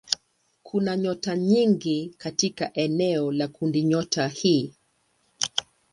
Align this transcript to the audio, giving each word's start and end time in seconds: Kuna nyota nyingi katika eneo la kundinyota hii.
Kuna 0.63 0.97
nyota 0.97 1.35
nyingi 1.37 2.15
katika 2.17 2.73
eneo 2.73 3.31
la 3.31 3.47
kundinyota 3.47 4.27
hii. 4.27 4.73